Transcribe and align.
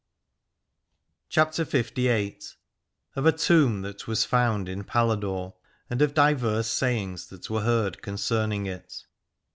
360 1.29 1.63
CHAPTER 1.63 1.77
LVIII. 2.01 2.55
OF 3.17 3.25
A 3.27 3.31
TOMB 3.31 3.81
THAT 3.83 4.07
WAS 4.07 4.25
FOUND 4.25 4.67
IN 4.67 4.83
PALADORE, 4.83 5.53
AND 5.91 6.01
OF 6.01 6.15
DIVERS 6.15 6.65
SAYINGS 6.65 7.27
THAT 7.27 7.51
WERE 7.51 7.61
HEARD 7.61 8.01
CONCERNING 8.01 8.65
IT. 8.65 9.05